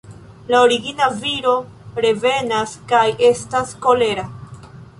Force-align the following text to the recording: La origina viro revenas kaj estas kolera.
La 0.53 0.59
origina 0.67 1.09
viro 1.25 1.53
revenas 2.05 2.73
kaj 2.93 3.05
estas 3.31 3.77
kolera. 3.87 4.25